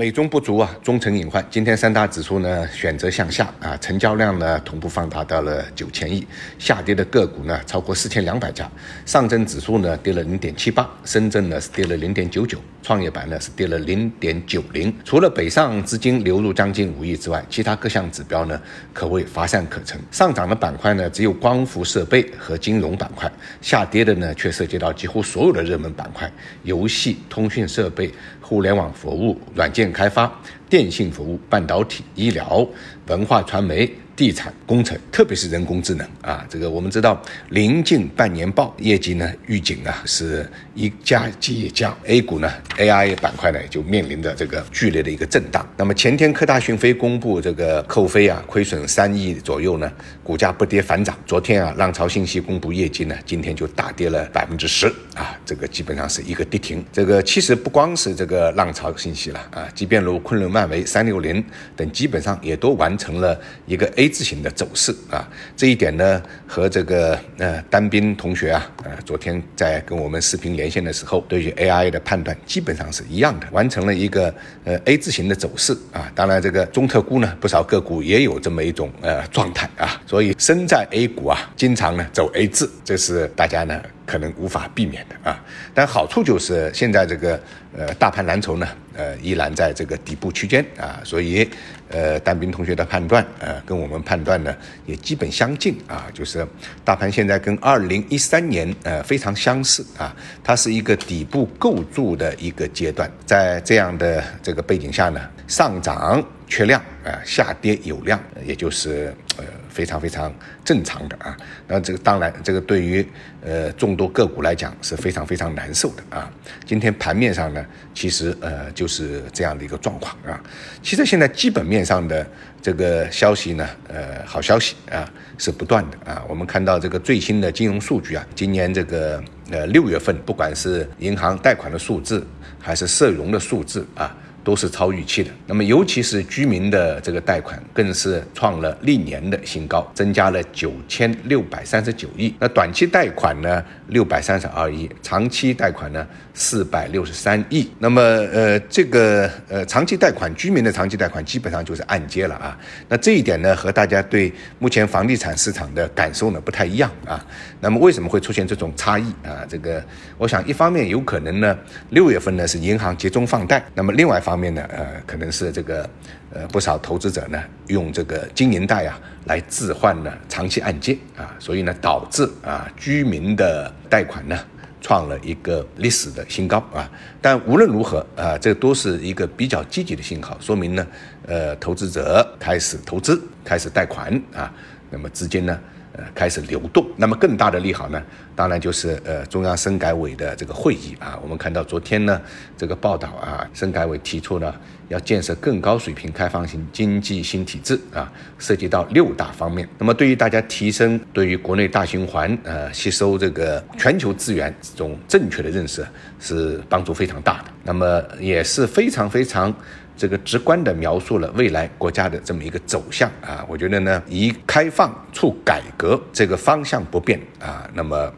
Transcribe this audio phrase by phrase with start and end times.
[0.00, 1.46] 美中不足啊，中层隐患。
[1.50, 6.26] 今天三大指数呢选择向下啊，成交量呢同步放大到了九千亿，
[6.58, 8.66] 下跌的个股呢超过四千两百家。
[9.04, 14.90] 上证指数呢跌了零点七八，深圳呢是跌了零点九九，创业板呢是跌了零点九零。
[15.04, 18.58] 除了北上资金流入将近五亿之外，其他各项指标呢
[18.94, 20.00] 可谓乏善可陈。
[20.10, 23.30] 上涨的板块呢只有光伏设备和金融板块，
[23.60, 29.89] 下跌的呢却涉及到几乎所有的热门板块，游戏、通讯设备、互联网服务、软件。
[29.92, 30.32] 开发、
[30.70, 32.66] 电信服务、半导体、医疗、
[33.08, 33.92] 文化传媒。
[34.16, 45.66] 地产工程，特别是人工智能啊，这个我们知道，临近半年报业绩呢预警啊是一家接一家，A 股呢 AI 板块呢就面临着这个剧烈的一个震荡。
[45.74, 49.90] 那么前天科大讯飞公布这个扣非啊亏损三亿左右呢，
[50.22, 51.16] 股价不跌反涨。
[51.24, 56.84] 昨天啊浪潮信息公布业绩呢，今天就大跌了百分之十啊，这个基本上是一个跌停。
[56.92, 61.42] 这个其实不光是这个浪潮信息了啊，即便如昆仑万范围、三六零
[61.74, 64.10] 等，基本上也都完成了一个 A。
[64.10, 76.12] 字形的走势啊，这一点呢和这个呃单兵同学啊，呃昨天在跟我们视频连线的时候，对于 AI 的判断基本上是一样的，完成了一个呃 A 字形的走势啊。
[76.14, 83.80] 当然这个中特估呢，不少个股也有这么一种呃状态啊，所以身在 A 股啊，经常呢走 A 字，这是大家呢。
[84.06, 85.40] 可能无法避免的啊，
[85.72, 87.40] 但好处就是现在这个
[87.76, 91.48] 呃大盘蓝筹呢，呃依然在这个底部区间啊，所以
[91.88, 94.54] 呃单兵同学的判断呃跟我们判断呢
[94.86, 96.46] 也基本相近啊，就是
[96.84, 109.44] 大盘现在跟二零一三年呃非常相似啊，它是一个底部构筑的一个阶段，在这样的这个背景下呢，上涨缺量啊，下跌有量，也就是呃。
[109.70, 110.34] 非常非常
[110.64, 111.34] 正常的啊，
[111.68, 113.06] 那这个当然，这个对于
[113.40, 116.28] 呃众多个股来讲是非常非常难受的啊。
[116.66, 117.59] 今天盘面上呢，
[117.94, 120.40] 其实呃就是这样的一个状况啊。
[120.82, 122.26] 其实现在基本面上的
[122.62, 126.22] 这个消息呢，呃好消息啊是不断的啊。
[126.28, 132.26] 我们看到这个最新的金融数据啊，今年这个呃六月份，不管是银行贷款的数字，
[132.60, 134.14] 还是社融的数字啊。
[134.42, 142.34] 都是超预期的，那么尤其是居民的这个贷款更是创了历年的新高，增加了九千六百三十九亿。
[142.38, 147.70] 那短期贷款呢，六百三十二亿，长期贷款呢，四百六十三亿。
[147.78, 152.58] 那么呃，这个呃长期贷款，居民的长期贷款基本上就是按揭了啊。
[152.88, 157.24] 那这一点呢，和大家对目前房地产市场的感受呢不太一样啊。
[157.60, 159.44] 那么为什么会出现这种差异啊？
[159.46, 159.84] 这个
[160.16, 161.56] 我想一方面有可能呢，
[161.90, 165.88] 六月份呢是银行集中放贷，那么另外一方面呢，呃，可能是这个，
[166.32, 174.36] 呃，不少投资者呢用这个金银贷啊来置换呢长期按揭啊，所以呢导致啊居民的贷款呢
[174.80, 176.90] 创了一个历史的新高啊。
[177.20, 180.86] 但无论如何啊，这都是一个比较积极的信号，说明呢，
[181.26, 184.50] 呃，投资者开始投资，开始贷款啊，
[184.90, 185.60] 那么资金呢。
[186.00, 186.86] 呃，开始流动。
[186.96, 188.02] 那么更大的利好呢，
[188.34, 191.18] 当然就是呃中央深改委的这个会议啊。
[191.22, 192.18] 我们看到昨天呢
[192.56, 194.54] 这个报道啊，深改委提出了
[194.88, 199.68] 要建设更高水平开放型经济新体制啊，涉及到六大方面。
[199.78, 205.86] 那么对于大家提升对于国内大循环呃吸收这个全球资源这种正确的认识
[206.18, 207.44] 是帮助非常大的。
[207.64, 209.54] 那么也是非常非常。
[210.00, 218.10] 这个直观地描述了未来国家的这么一个走向啊，我觉得呢，以开放促改革这个方向不变啊，那么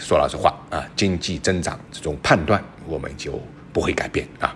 [0.00, 3.40] 说老实话啊，经济增长这种判断我们就
[3.78, 4.52] 不会改变啊。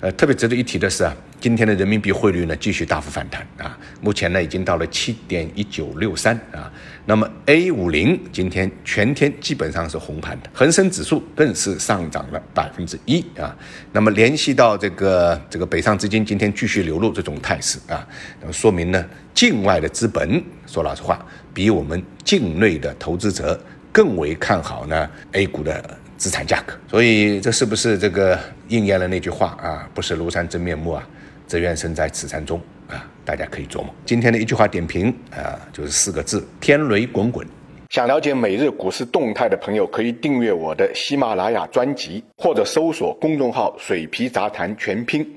[0.00, 1.14] 呃，特别值得一提的是啊。
[1.38, 6.72] 今天的人民币汇率呢继续大幅反弹啊，目前呢已经到了七点一九六三啊。
[7.04, 13.54] 那么 A 五零今天全天基本上是红盘的，恒生指数更是上涨了百分之一啊。
[13.92, 18.06] 那么联系到这个这个北上资金今天继续流入这种态势啊，
[18.40, 26.74] 那么说明呢境外的资本说老实话比我们境内的投资者更为看好呢 A 股的资产价格。
[26.88, 28.38] 所以这是不是这个
[28.68, 29.90] 应验了那句话啊？
[29.92, 31.02] 不是庐山真面目啊。
[31.48, 32.58] 只愿身在此山中
[32.88, 33.04] 啊！
[33.26, 33.94] 大家可以琢磨。
[34.06, 37.46] 今天的一句话点评啊，就是四个字：天雷滚滚。
[37.90, 45.28] 想了解每日股市动态的朋友，可以订阅我的喜马拉雅专辑，或者搜索公众号“水皮杂谈全拼”。